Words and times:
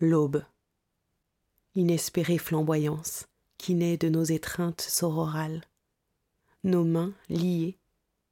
L'aube. 0.00 0.44
Inespérée 1.74 2.38
flamboyance 2.38 3.26
qui 3.56 3.74
naît 3.74 3.96
de 3.96 4.08
nos 4.08 4.22
étreintes 4.22 4.80
sororales. 4.80 5.64
Nos 6.62 6.84
mains 6.84 7.12
liées 7.28 7.76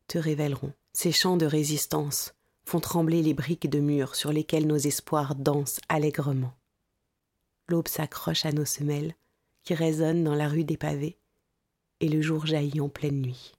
te 0.06 0.16
révéleront. 0.16 0.72
Ces 0.92 1.10
chants 1.10 1.36
de 1.36 1.44
résistance 1.44 2.34
font 2.64 2.78
trembler 2.78 3.20
les 3.20 3.34
briques 3.34 3.68
de 3.68 3.80
murs 3.80 4.14
sur 4.14 4.32
lesquelles 4.32 4.68
nos 4.68 4.76
espoirs 4.76 5.34
dansent 5.34 5.80
allègrement. 5.88 6.54
L'aube 7.66 7.88
s'accroche 7.88 8.46
à 8.46 8.52
nos 8.52 8.64
semelles 8.64 9.16
qui 9.64 9.74
résonnent 9.74 10.22
dans 10.22 10.36
la 10.36 10.48
rue 10.48 10.62
des 10.62 10.76
pavés 10.76 11.18
et 11.98 12.08
le 12.08 12.22
jour 12.22 12.46
jaillit 12.46 12.80
en 12.80 12.88
pleine 12.88 13.20
nuit. 13.20 13.54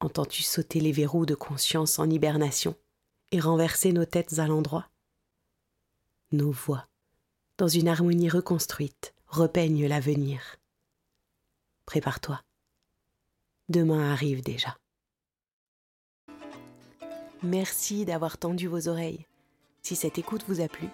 Entends-tu 0.00 0.42
sauter 0.42 0.80
les 0.80 0.92
verrous 0.92 1.26
de 1.26 1.34
conscience 1.34 1.98
en 1.98 2.08
hibernation 2.08 2.74
et 3.32 3.40
renverser 3.40 3.92
nos 3.92 4.06
têtes 4.06 4.38
à 4.38 4.46
l'endroit? 4.46 4.88
Nos 6.32 6.50
voix, 6.50 6.86
dans 7.56 7.68
une 7.68 7.88
harmonie 7.88 8.28
reconstruite, 8.28 9.14
repeignent 9.26 9.86
l'avenir. 9.86 10.56
Prépare-toi. 11.86 12.40
Demain 13.68 14.12
arrive 14.12 14.42
déjà. 14.42 14.76
Merci 17.42 18.04
d'avoir 18.04 18.36
tendu 18.36 18.66
vos 18.66 18.88
oreilles. 18.88 19.26
Si 19.82 19.96
cette 19.96 20.18
écoute 20.18 20.44
vous 20.48 20.60
a 20.60 20.68
plu, 20.68 20.88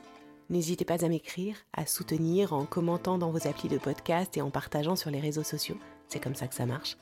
n'hésitez 0.50 0.84
pas 0.84 1.04
à 1.04 1.08
m'écrire, 1.08 1.56
à 1.72 1.86
soutenir 1.86 2.52
en 2.52 2.64
commentant 2.64 3.18
dans 3.18 3.30
vos 3.30 3.48
applis 3.48 3.68
de 3.68 3.78
podcast 3.78 4.36
et 4.36 4.42
en 4.42 4.50
partageant 4.50 4.96
sur 4.96 5.10
les 5.10 5.20
réseaux 5.20 5.42
sociaux, 5.42 5.78
c'est 6.08 6.20
comme 6.20 6.34
ça 6.34 6.46
que 6.46 6.54
ça 6.54 6.66
marche, 6.66 6.96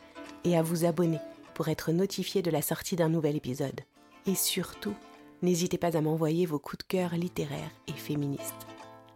et 0.44 0.56
à 0.56 0.62
vous 0.62 0.84
abonner 0.84 1.20
pour 1.54 1.68
être 1.68 1.92
notifié 1.92 2.40
de 2.40 2.50
la 2.50 2.62
sortie 2.62 2.96
d'un 2.96 3.08
nouvel 3.08 3.36
épisode. 3.36 3.80
Et 4.26 4.34
surtout, 4.34 4.94
N'hésitez 5.42 5.76
pas 5.76 5.96
à 5.96 6.00
m'envoyer 6.00 6.46
vos 6.46 6.60
coups 6.60 6.78
de 6.78 6.88
cœur 6.88 7.16
littéraires 7.16 7.72
et 7.88 7.92
féministes. 7.92 8.66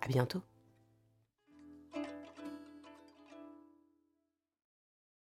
À 0.02 0.08
bientôt! 0.08 0.42